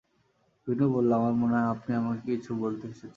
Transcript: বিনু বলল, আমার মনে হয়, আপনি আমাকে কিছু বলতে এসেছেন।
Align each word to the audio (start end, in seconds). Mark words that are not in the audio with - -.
বিনু 0.67 0.85
বলল, 0.93 1.13
আমার 1.13 1.33
মনে 1.33 1.53
হয়, 1.53 1.67
আপনি 1.67 1.91
আমাকে 1.95 2.21
কিছু 2.25 2.51
বলতে 2.55 2.87
এসেছেন। 2.87 3.09